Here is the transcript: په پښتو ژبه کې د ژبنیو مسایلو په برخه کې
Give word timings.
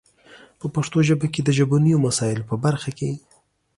په 0.59 0.65
پښتو 0.75 0.97
ژبه 1.07 1.27
کې 1.33 1.41
د 1.43 1.49
ژبنیو 1.57 2.03
مسایلو 2.07 2.47
په 2.49 2.55
برخه 2.65 2.89
کې 2.97 3.11